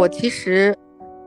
[0.00, 0.74] 我其实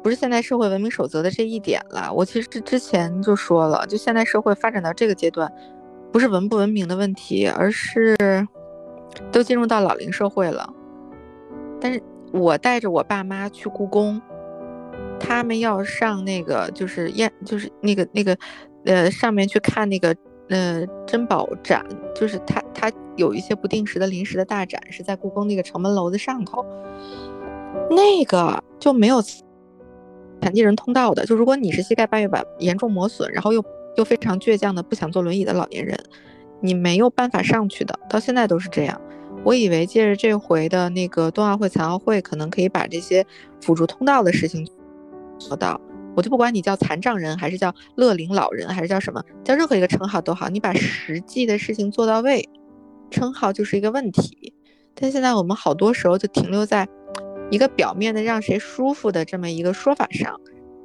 [0.01, 5.47] 不是现代社会文明守则的这一点了，我其实之前就说了，就现代社会发展到这个阶段，
[6.11, 8.17] 不是文不文明的问题，而是
[9.31, 10.67] 都进入到老龄社会了。
[11.79, 12.01] 但是
[12.31, 14.19] 我带着我爸妈去故宫，
[15.19, 18.35] 他们要上那个就是验就是那个那个
[18.85, 20.15] 呃上面去看那个
[20.49, 21.85] 呃珍宝展，
[22.15, 26.65] 就是他他有一些不定时的临时的大展，是在故宫那个城门楼的上头。
[27.89, 29.21] 那个就没有
[30.41, 33.63] 残疾人通道的，就如果你是膝盖半月板严重磨损，然后又
[33.95, 35.97] 又非常倔强的不想坐轮椅的老年人，
[36.61, 37.97] 你没有办法上去的。
[38.09, 38.99] 到现在都是这样。
[39.43, 43.25] 我以为借着这回的那个冬奥会、残奥会，可能可以把这些
[43.61, 44.67] 辅助通道的事情
[45.37, 45.79] 做到。
[46.15, 52.47] 我就不管你叫残障人，还是叫乐龄老人，还是叫什么，叫任何一个称号都好，你把实际的事情做到位，
[53.11, 54.53] 称号就是一个问题。
[54.93, 56.87] 但现在我们好多时候就停留在。
[57.53, 60.41] 一个表面的让谁舒服的这么一个说法上，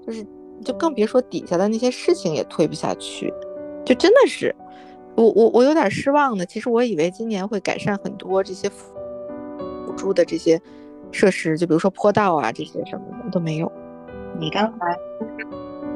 [0.07, 0.23] 就是
[0.63, 3.33] 就更别说底下的那些事情也推不下去，
[3.87, 4.55] 就真的是
[5.17, 6.45] 我我我有点失望的。
[6.45, 10.61] 其实我以为今年会改善很多这些辅助的这些
[11.11, 13.73] 设施，就比如说坡道啊这些什么的都没有。
[14.39, 14.87] 你刚才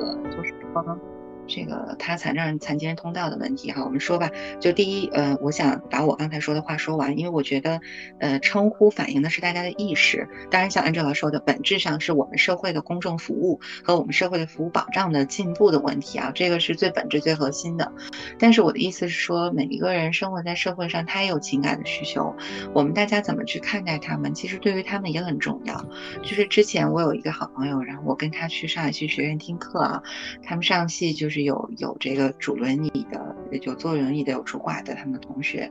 [0.01, 0.99] 呃就是说。
[1.49, 4.31] 这个他残障、残疾人通道的问题哈，我们说吧。
[4.61, 7.81] 就第一，呃，我想把我刚才说的话说完，因为我觉得，
[8.21, 10.29] 呃，称呼反映的是大家的意识。
[10.51, 17.93] 当然，像安哲老说的，本质上是我们社会的公众服务和我们社会的服务保障的进步的问题啊，这个是最本质、最核心的。
[18.39, 22.37] 但是我的意思是说，每一个人生活在社会上，他也有情感的需求，
[22.73, 25.85] 我们大家怎么去看待他们，其实对于他们也很重要。
[26.23, 30.03] 就是之前我有一个好朋友，然后我跟他去上海戏剧学院听课啊，
[30.45, 31.32] 他们上戏就。
[31.33, 35.69] 是有有这个主轮椅的，有坐轮椅的，有拄拐的，他们的同学，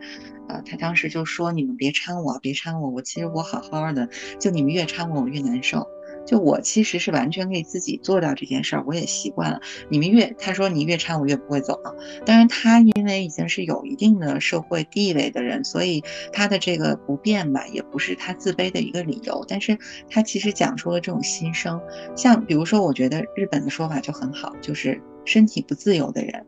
[0.49, 5.87] 呃，他当时就说：“你们别掺我，别掺我，我其实我好好的，就你们越掺我，我越难受。”
[6.25, 9.59] 就我其实是完全可以自己做到这件事儿，我也习惯了。
[9.89, 11.95] 你们越他说你越掺我越不会走了。
[12.25, 19.43] 当然他因为已经是有一定的社会地位的人，所以他的这个不便吧，也不是他自卑的一个理由。
[19.47, 19.77] 但是
[20.09, 21.81] 他其实讲出了这种心声。
[22.15, 26.45] 像比如说，我觉得日本的说法就很好，就是身体不自由的人，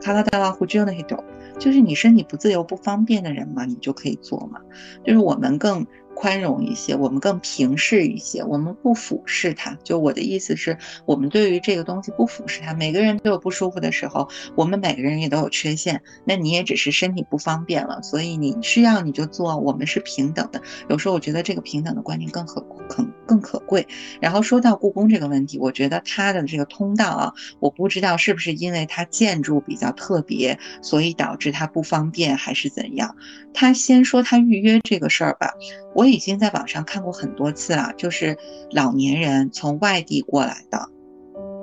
[0.00, 1.22] 卡拉达拉胡就那些种，
[1.58, 4.60] 就是你身体不自由不方便的人嘛，你就可以做嘛。
[5.04, 5.86] 就是我们更。
[6.16, 9.76] 宽容一些，我们更平视一些，我们不俯视它。
[9.84, 12.72] 就我的意思是，我们对于这个东西不俯视它。
[12.72, 16.02] 每个人都有不舒服的时候，我们每个人也都有缺陷。
[16.24, 19.58] 那你也只是身体不方便了，所以你需要你就做。
[19.58, 20.62] 我们是平等的。
[20.88, 23.86] 有时候我觉得这个平等的观念更可更更可贵。
[24.18, 33.14] 然后说到故宫这个问题，我觉得它的这个通道啊，我不知道是不是因为它建筑比较特别，所以导致它不方便，还是怎样？
[33.52, 35.52] 他先说他预约这个事儿吧，
[35.94, 36.05] 我。
[36.06, 38.38] 我已经在网上看过很多次了，就是
[38.70, 40.88] 老年人从外地过来的，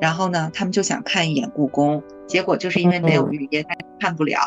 [0.02, 4.38] 然后呢，他们就想看一眼故宫，结果就是因为没有预约，他看不了，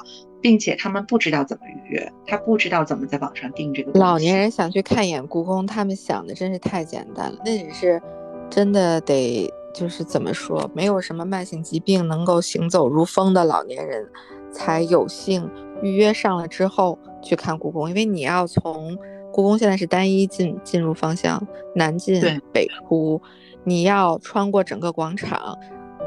[0.42, 3.98] 并且他们不知道怎么预约，他不知道怎么在网上订这个。
[3.98, 8.02] 老年人想去看一眼故宫，他们想的真是太简单了，那只是
[8.50, 14.06] 真的得就是怎么说，没有什么慢性疾病，能够行走如风的老年人
[14.52, 18.94] 才有幸预约上了之后去看故宫，因为你要从。
[19.36, 23.20] 故宫现在是单一进进入方向，南进北出，
[23.64, 25.54] 你要穿过整个广场，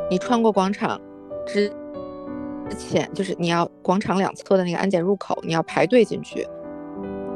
[0.10, 1.00] 你穿过广场
[1.46, 1.70] 之
[2.68, 6.44] 之前，就是你要广场两侧的那个安检入口，你要排队进去，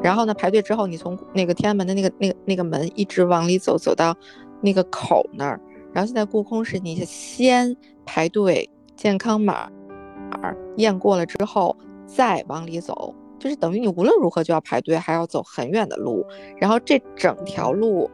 [0.01, 4.17] 然后呢，排队之后，你从那个天安门的那个那个那个门一直往里走，走到
[4.61, 5.61] 那个口那儿，
[5.93, 9.69] 然后现在故宫是你先排队健康码
[10.77, 11.77] 验过了之后
[12.07, 13.13] 再往里走。
[13.43, 16.25] 就是等于你无论如何就要排队，还要走很远的路，
[16.57, 18.09] 然后这整条路，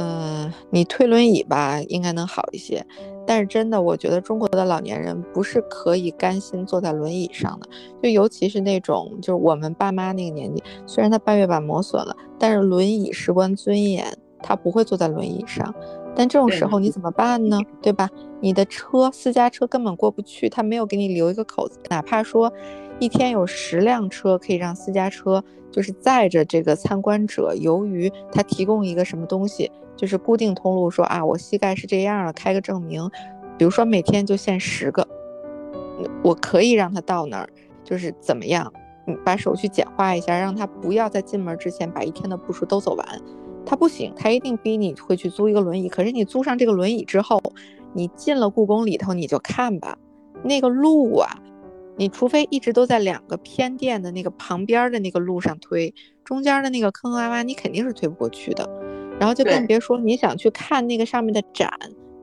[0.00, 2.84] 嗯，你推轮椅吧，应该能好一些。
[3.24, 7.68] 但是真的，我觉得中国的老年人不是可以甘心坐在轮椅上的，
[8.02, 14.04] 就尤其是那种就是我们爸妈那个年纪，虽然他半月板磨损了，但是轮椅事关尊严，
[14.42, 15.72] 他不会坐在轮椅上。
[16.14, 17.58] 但这种时候你怎么办呢？
[17.80, 18.08] 对吧？
[18.40, 22.52] 你的车私家车根本过不去，他没有给你留一个口子，哪怕说。
[23.00, 27.54] 一天有十辆车可以让私家车，就是载着这个参观者。
[27.54, 33.08] 由于他提供一个什么东西，就是固定通路，说啊，我膝盖是这样了，开个证明。
[33.56, 35.06] 比如说每天就限十个，
[36.24, 37.48] 我可以让他到那儿，
[37.84, 38.72] 就是怎么样，
[39.24, 43.06] 把手续简化一下，让他不要在进门之前把一天的步数都走完。
[43.68, 45.90] 他不行，他一定逼你会去租一个轮椅。
[45.90, 47.38] 可是你租上这个轮椅之后，
[47.92, 49.98] 你进了故宫里头，你就看吧，
[50.42, 51.28] 那个路啊。
[51.98, 55.92] 你除非一直都在两个偏殿的那个旁边的那个路上推，
[56.24, 58.66] 中间的那个坑坑洼洼，你肯定是推不过去的。
[59.20, 61.70] 然后就更别说你想去看那个上面的展，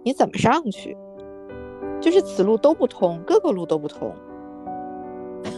[0.03, 0.97] 你怎么上去？
[2.01, 4.15] 就是此路都不通，各个路都不通。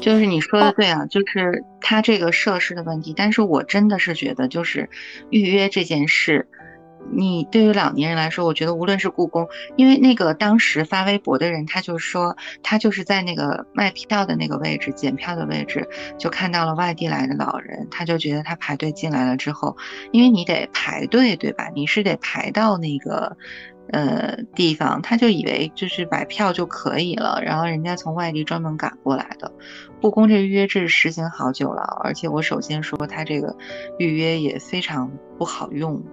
[0.01, 3.13] 就是你说的对啊，就是它这个设施的问题。
[3.15, 4.89] 但是我真的是觉得，就是
[5.29, 6.47] 预约这件事。
[7.09, 9.47] 你对于老年人来说，我觉得无论是故宫，
[9.77, 15.87] 因为那个当时发微博的人，他就说他就是在那个卖票的那个位置检票的位置，
[16.17, 19.77] 就看到了外地来的老人，他就觉得他排队进来了之后，
[20.11, 21.69] 因为你得排队对吧？
[21.73, 23.37] 你是得排到那个
[23.91, 29.51] 呃地方，他就以为就是买票就可以了，然后人家从外地专门赶过来的。
[30.01, 33.55] 故宫这预约制实行好久了，而且我首先说他这个
[33.97, 36.03] 预约也非常不好用。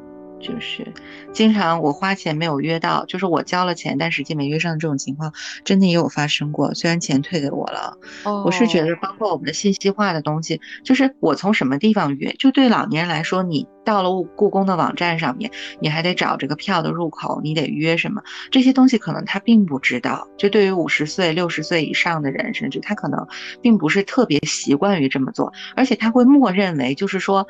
[0.44, 0.86] 就是
[1.32, 5.32] 经常我花钱没有约到，就是我交了钱但实际没约上这种情况，
[5.64, 6.74] 真的也有发生过。
[6.74, 7.96] 虽然钱退给我了，
[8.44, 15.50] 我是觉得包括我们的信息化的东西，就是我从什么地方约，就对老年人来说，你到了故宫的网站上面，
[15.80, 20.28] 你还得找这个票的入口，你得约什么这些东西，可能他并不知道。
[20.36, 23.26] 就对于五十岁、六十岁以上的人，甚至他可能
[23.62, 27.48] 并不是特别习惯于这么做，而且他会默认为就是说。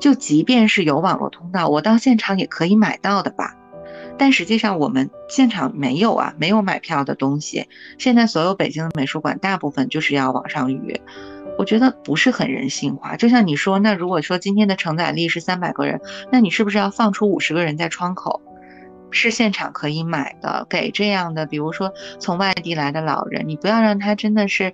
[0.00, 3.54] 就即便是有网络通道，我到现场也可以买到的吧？
[4.16, 7.68] 但实际上我们现场没有啊，没有买票的东西。
[7.98, 11.00] 现在所有北京的美术馆大部分就是要网上预约，
[11.56, 13.16] 我觉得不是很人性化。
[13.16, 16.00] 就像你说，那如果说今天的承载力是三百个人，
[16.32, 18.42] 那你是不是要放出五十个人在窗口，
[19.10, 24.72] 是现场可以买的，给这样的，比如说从外地来的老人，你不要让他真的是。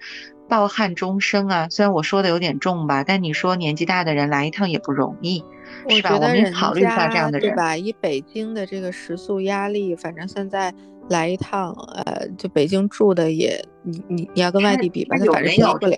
[0.49, 1.69] 抱憾终生啊！
[1.71, 5.43] 虽然我说的有点重吧，但你说年纪大的人来一趟也不容易，
[5.89, 6.15] 是吧？
[6.15, 7.77] 我们考虑一下这样的人，对吧？
[7.77, 10.73] 以北京的这个食宿压力，反正现在
[11.09, 15.97] 来一趟，呃，就北京住的也，你你你要跟外地比吧，他反正比不了。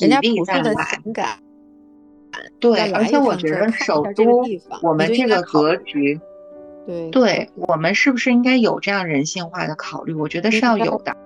[0.00, 1.38] 人家朴素的情感，
[2.60, 4.44] 对，而且我觉得首都，
[4.82, 6.20] 我们这个格局，
[6.86, 10.12] 对，对我们是不是应该有这样人性化的考虑？
[10.12, 11.16] 我觉得是要有的。